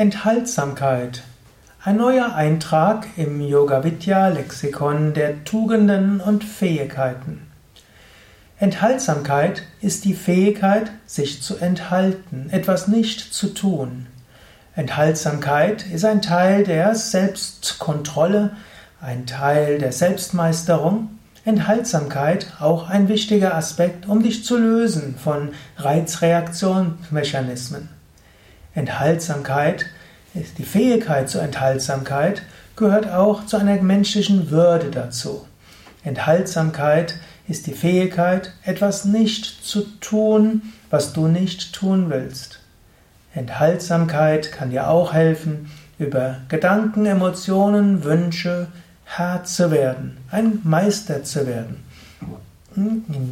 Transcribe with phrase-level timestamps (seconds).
[0.00, 1.22] Enthaltsamkeit.
[1.84, 7.42] Ein neuer Eintrag im Yoga Vidya Lexikon der Tugenden und Fähigkeiten.
[8.58, 14.06] Enthaltsamkeit ist die Fähigkeit, sich zu enthalten, etwas nicht zu tun.
[14.74, 18.56] Enthaltsamkeit ist ein Teil der Selbstkontrolle,
[19.02, 21.10] ein Teil der Selbstmeisterung.
[21.44, 27.99] Enthaltsamkeit auch ein wichtiger Aspekt, um dich zu lösen von Reizreaktionsmechanismen.
[28.74, 29.86] Enthaltsamkeit,
[30.34, 32.42] die Fähigkeit zur Enthaltsamkeit
[32.76, 35.46] gehört auch zu einer menschlichen Würde dazu.
[36.04, 37.16] Enthaltsamkeit
[37.48, 42.60] ist die Fähigkeit, etwas nicht zu tun, was du nicht tun willst.
[43.34, 48.68] Enthaltsamkeit kann dir auch helfen, über Gedanken, Emotionen, Wünsche
[49.04, 51.84] Herr zu werden, ein Meister zu werden.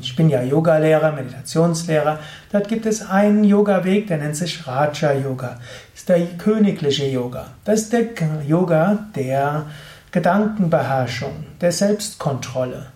[0.01, 2.19] Ich bin ja Yogalehrer, Meditationslehrer.
[2.51, 5.59] Dort gibt es einen Yoga-Weg, der nennt sich Raja Yoga.
[5.93, 7.47] Das ist der königliche Yoga.
[7.65, 8.07] Das ist der
[8.45, 9.67] Yoga der
[10.11, 12.87] Gedankenbeherrschung, der Selbstkontrolle.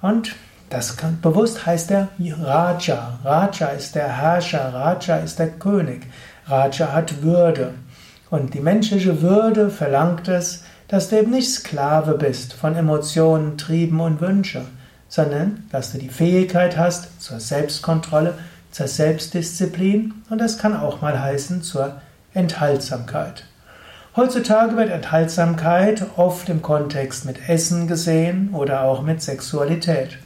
[0.00, 0.34] Und
[0.70, 3.18] das kann, bewusst heißt er Raja.
[3.22, 6.06] Raja ist der Herrscher, Raja ist der König.
[6.46, 7.74] Raja hat Würde.
[8.30, 14.00] Und die menschliche Würde verlangt es, dass du eben nicht Sklave bist von Emotionen, Trieben
[14.00, 14.81] und Wünschen
[15.12, 18.32] sondern dass du die Fähigkeit hast zur Selbstkontrolle,
[18.70, 22.00] zur Selbstdisziplin und das kann auch mal heißen zur
[22.32, 23.44] Enthaltsamkeit.
[24.16, 30.16] Heutzutage wird Enthaltsamkeit oft im Kontext mit Essen gesehen oder auch mit Sexualität.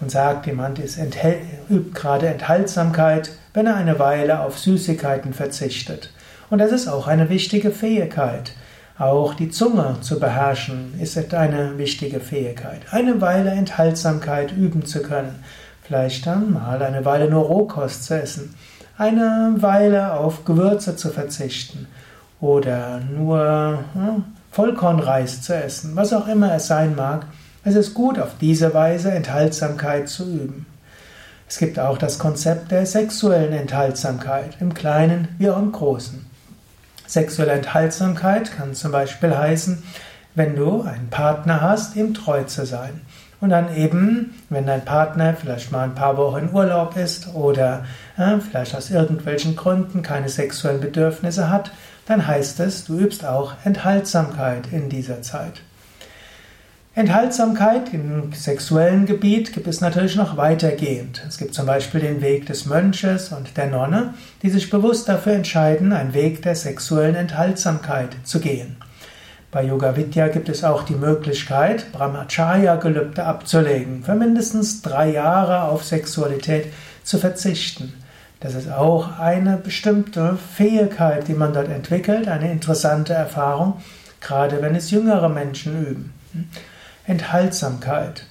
[0.00, 6.12] Man sagt, jemand ist übt gerade Enthaltsamkeit, wenn er eine Weile auf Süßigkeiten verzichtet.
[6.50, 8.50] Und das ist auch eine wichtige Fähigkeit.
[8.98, 12.80] Auch die Zunge zu beherrschen ist eine wichtige Fähigkeit.
[12.90, 15.36] Eine Weile Enthaltsamkeit üben zu können.
[15.84, 18.56] Vielleicht dann mal eine Weile nur Rohkost zu essen.
[18.96, 21.86] Eine Weile auf Gewürze zu verzichten.
[22.40, 25.94] Oder nur hm, Vollkornreis zu essen.
[25.94, 27.26] Was auch immer es sein mag.
[27.62, 30.66] Es ist gut, auf diese Weise Enthaltsamkeit zu üben.
[31.48, 36.26] Es gibt auch das Konzept der sexuellen Enthaltsamkeit, im Kleinen wie auch im Großen.
[37.08, 39.82] Sexuelle Enthaltsamkeit kann zum Beispiel heißen,
[40.34, 43.00] wenn du einen Partner hast, ihm treu zu sein.
[43.40, 47.86] Und dann eben, wenn dein Partner vielleicht mal ein paar Wochen in Urlaub ist oder
[48.18, 51.70] äh, vielleicht aus irgendwelchen Gründen keine sexuellen Bedürfnisse hat,
[52.06, 55.62] dann heißt es, du übst auch Enthaltsamkeit in dieser Zeit.
[56.98, 61.22] Enthaltsamkeit im sexuellen Gebiet gibt es natürlich noch weitergehend.
[61.28, 65.34] Es gibt zum Beispiel den Weg des Mönches und der Nonne, die sich bewusst dafür
[65.34, 68.78] entscheiden, einen Weg der sexuellen Enthaltsamkeit zu gehen.
[69.52, 75.84] Bei Yoga Vidya gibt es auch die Möglichkeit, Brahmacharya-Gelübde abzulegen, für mindestens drei Jahre auf
[75.84, 76.66] Sexualität
[77.04, 77.92] zu verzichten.
[78.40, 83.74] Das ist auch eine bestimmte Fähigkeit, die man dort entwickelt, eine interessante Erfahrung,
[84.20, 86.12] gerade wenn es jüngere Menschen üben.
[87.08, 88.26] Enthaltsamkeit.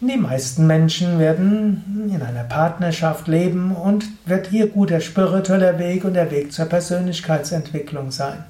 [0.00, 6.14] Die meisten Menschen werden in einer Partnerschaft leben und wird ihr guter spiritueller Weg und
[6.14, 8.42] der Weg zur Persönlichkeitsentwicklung sein.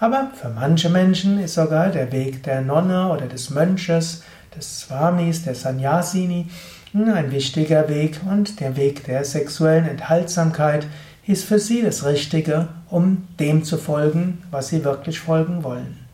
[0.00, 4.22] Aber für manche Menschen ist sogar der Weg der Nonne oder des Mönches,
[4.56, 6.48] des Swamis, der Sannyasini
[6.94, 10.86] ein wichtiger Weg und der Weg der sexuellen Enthaltsamkeit
[11.26, 16.07] ist für sie das Richtige, um dem zu folgen, was sie wirklich folgen wollen.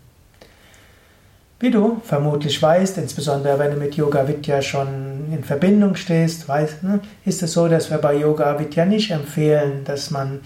[1.65, 6.83] Wie du vermutlich weißt, insbesondere wenn du mit Yoga Vidya schon in Verbindung stehst, weißt,
[6.83, 10.41] ne, ist es so, dass wir bei Yoga Vidya nicht empfehlen, dass man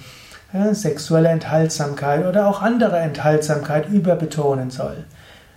[0.53, 5.07] ja, sexuelle Enthaltsamkeit oder auch andere Enthaltsamkeit überbetonen soll.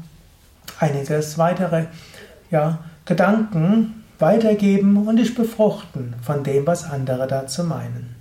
[0.78, 1.86] einiges weitere
[2.50, 8.19] ja, Gedanken weitergeben und dich befruchten von dem, was andere dazu meinen.